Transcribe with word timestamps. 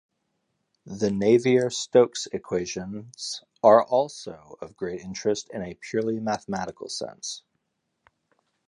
The 0.87 1.09
Navier-Stokes 1.11 2.27
equations 2.33 3.43
are 3.61 3.83
also 3.85 4.57
of 4.59 4.75
great 4.75 5.01
interest 5.01 5.51
in 5.53 5.61
a 5.61 5.75
purely 5.75 6.19
mathematical 6.19 6.89
sense. 6.89 7.43